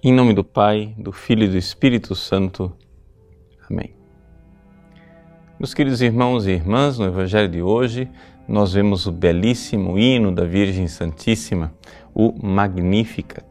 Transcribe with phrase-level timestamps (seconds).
[0.00, 2.72] Em nome do Pai, do Filho e do Espírito Santo.
[3.68, 3.96] Amém.
[5.58, 8.08] Meus queridos irmãos e irmãs, no Evangelho de hoje,
[8.46, 11.74] nós vemos o belíssimo hino da Virgem Santíssima,
[12.14, 13.44] o Magnificat,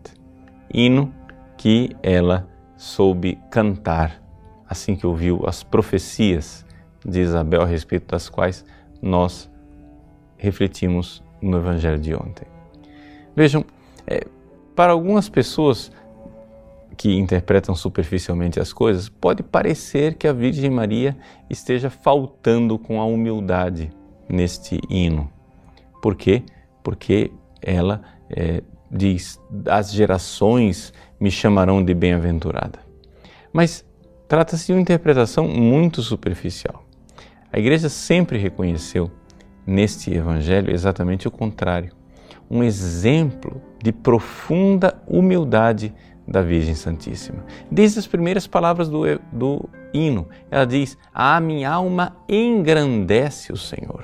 [0.74, 1.14] hino
[1.58, 4.24] que ela soube cantar
[4.70, 6.66] assim que ouviu as profecias
[7.06, 8.64] de Isabel a respeito das quais
[9.02, 9.52] nós
[10.38, 12.48] refletimos no Evangelho de ontem.
[13.36, 13.66] Vejam,
[14.08, 14.26] é,
[14.74, 15.92] para algumas pessoas
[16.98, 21.16] que interpretam superficialmente as coisas, pode parecer que a Virgem Maria
[21.50, 23.92] esteja faltando com a humildade
[24.28, 25.32] neste hino.
[26.02, 26.44] Por quê?
[26.84, 32.80] Porque ela é, diz: As gerações me chamarão de bem-aventurada.
[33.54, 33.86] Mas
[34.28, 36.84] trata-se de uma interpretação muito superficial.
[37.54, 39.12] A Igreja sempre reconheceu
[39.66, 41.98] neste Evangelho exatamente o contrário
[42.50, 45.94] um exemplo de profunda humildade
[46.28, 47.46] da Virgem Santíssima.
[47.72, 54.04] Desde as primeiras palavras do, do hino, ela diz: A minha alma engrandece o Senhor.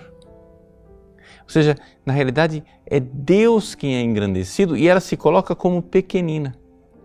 [1.43, 6.55] Ou seja, na realidade é Deus quem é engrandecido e ela se coloca como pequenina,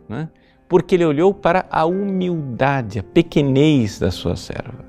[0.09, 0.29] né?
[0.69, 4.85] porque ele olhou para a humildade, a pequenez da sua serva.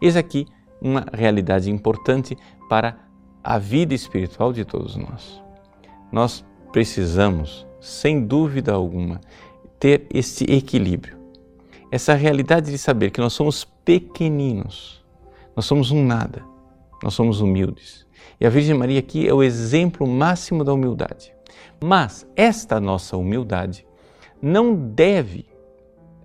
[0.00, 0.46] Eis aqui
[0.80, 2.36] uma realidade importante
[2.68, 2.98] para
[3.42, 5.42] a vida espiritual de todos nós.
[6.12, 9.20] Nós precisamos sem dúvida alguma,
[9.78, 11.16] ter esse equilíbrio.
[11.90, 15.04] Essa realidade de saber que nós somos pequeninos,
[15.54, 16.42] nós somos um nada,
[17.02, 18.06] nós somos humildes.
[18.40, 21.32] E a Virgem Maria aqui é o exemplo máximo da humildade.
[21.82, 23.86] Mas esta nossa humildade
[24.40, 25.46] não deve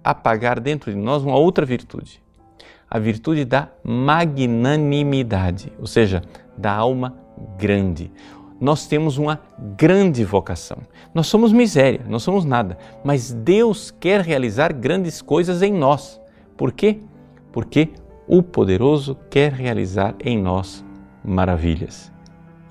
[0.04, 2.22] apagar dentro de nós uma outra virtude,
[2.90, 6.22] a virtude da magnanimidade, ou seja,
[6.58, 7.16] da alma
[7.58, 8.12] grande
[8.62, 9.42] nós temos uma
[9.76, 10.78] grande vocação.
[11.16, 16.22] Nós somos miséria, nós somos nada, mas Deus quer realizar grandes coisas em nós.
[16.56, 17.00] Por quê?
[17.52, 17.90] Porque
[18.28, 20.86] o poderoso quer realizar em nós
[21.26, 22.12] maravilhas.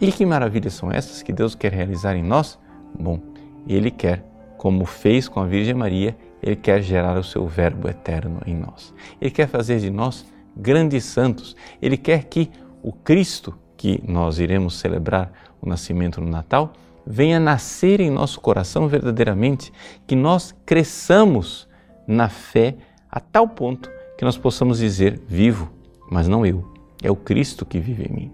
[0.01, 2.57] E que maravilhas são essas que Deus quer realizar em nós?
[2.99, 3.19] Bom,
[3.67, 4.25] Ele quer,
[4.57, 8.95] como fez com a Virgem Maria, Ele quer gerar o seu Verbo eterno em nós.
[9.21, 10.25] Ele quer fazer de nós
[10.57, 11.57] grandes santos.
[11.83, 12.49] Ele quer que
[12.81, 16.73] o Cristo que nós iremos celebrar o nascimento no Natal,
[17.07, 19.73] venha nascer em nosso coração verdadeiramente,
[20.07, 21.69] que nós cresçamos
[22.07, 22.77] na fé
[23.11, 25.71] a tal ponto que nós possamos dizer: vivo,
[26.11, 26.71] mas não eu,
[27.03, 28.33] é o Cristo que vive em mim.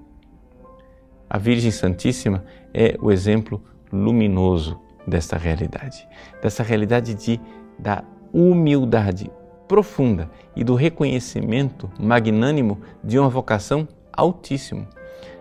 [1.28, 3.62] A Virgem Santíssima é o exemplo
[3.92, 6.06] luminoso desta realidade,
[6.42, 7.40] dessa realidade de,
[7.78, 9.30] da humildade
[9.66, 14.88] profunda e do reconhecimento magnânimo de uma vocação altíssima.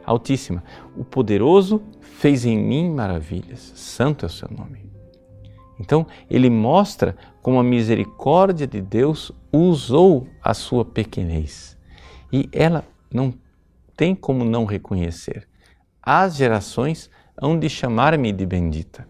[0.06, 0.64] Altíssima.
[0.96, 3.74] O poderoso fez em mim maravilhas.
[3.76, 4.86] Santo é o seu nome.
[5.80, 11.78] Então, ele mostra como a misericórdia de Deus usou a sua pequenez.
[12.32, 13.34] E ela não
[13.96, 15.48] tem como não reconhecer.
[16.02, 17.10] As gerações
[17.42, 19.08] hão de chamar-me de bendita.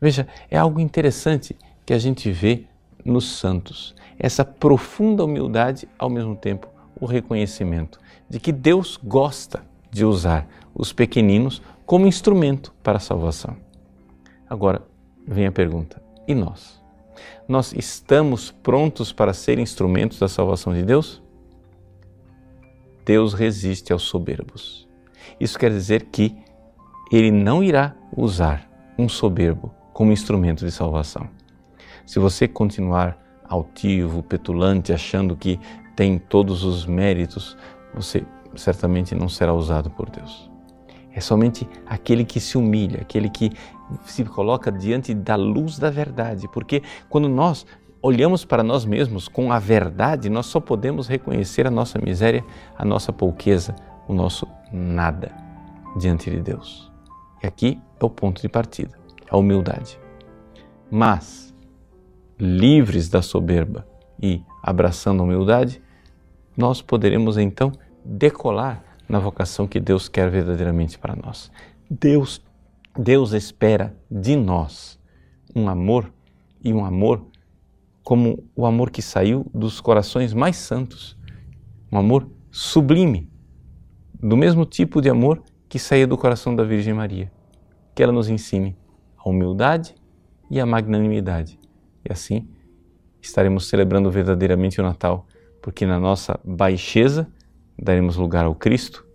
[0.00, 2.64] Veja, é algo interessante que a gente vê
[3.04, 3.94] nos santos.
[4.18, 6.68] Essa profunda humildade, ao mesmo tempo,
[7.00, 13.56] o reconhecimento de que Deus gosta de usar os pequeninos como instrumento para a salvação.
[14.48, 14.82] Agora
[15.26, 16.78] vem a pergunta: e nós?
[17.48, 21.22] Nós estamos prontos para ser instrumentos da salvação de Deus?
[23.04, 24.86] Deus resiste aos soberbos.
[25.40, 26.36] Isso quer dizer que
[27.10, 28.68] ele não irá usar
[28.98, 31.28] um soberbo como instrumento de salvação.
[32.04, 33.18] Se você continuar
[33.48, 35.58] altivo, petulante, achando que
[35.96, 37.56] tem todos os méritos,
[37.94, 40.50] você certamente não será usado por Deus.
[41.12, 43.50] É somente aquele que se humilha, aquele que
[44.04, 47.66] se coloca diante da luz da verdade, porque quando nós
[48.00, 52.44] olhamos para nós mesmos com a verdade, nós só podemos reconhecer a nossa miséria,
[52.76, 53.74] a nossa pouqueza,
[54.06, 55.32] o nosso nada
[55.96, 56.90] diante de Deus.
[57.42, 58.96] E aqui é o ponto de partida,
[59.28, 59.98] a humildade.
[60.90, 61.54] Mas,
[62.38, 63.86] livres da soberba
[64.22, 65.82] e abraçando a humildade,
[66.56, 67.72] nós poderemos então
[68.08, 71.50] decolar na vocação que Deus quer verdadeiramente para nós.
[71.90, 72.42] Deus,
[72.98, 74.98] Deus espera de nós
[75.54, 76.10] um amor
[76.64, 77.26] e um amor
[78.02, 81.18] como o amor que saiu dos corações mais santos,
[81.92, 83.30] um amor sublime,
[84.14, 87.30] do mesmo tipo de amor que saía do coração da Virgem Maria.
[87.94, 88.74] Que ela nos ensine
[89.18, 89.94] a humildade
[90.50, 91.58] e a magnanimidade.
[92.08, 92.48] E assim
[93.20, 95.26] estaremos celebrando verdadeiramente o Natal,
[95.60, 97.30] porque na nossa baixeza
[97.78, 99.06] daremos lugar ao Cristo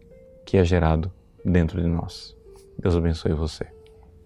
[0.46, 1.12] que é gerado
[1.44, 2.36] dentro de nós.
[2.78, 3.68] Deus abençoe você.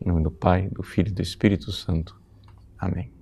[0.04, 2.20] Em nome do Pai, do Filho e do Espírito Santo.
[2.78, 3.17] Amém.